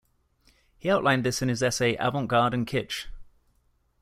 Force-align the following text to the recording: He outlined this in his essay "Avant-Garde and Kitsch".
He 0.79 0.89
outlined 0.89 1.23
this 1.23 1.43
in 1.43 1.49
his 1.49 1.61
essay 1.61 1.95
"Avant-Garde 1.99 2.55
and 2.55 2.65
Kitsch". 2.65 3.05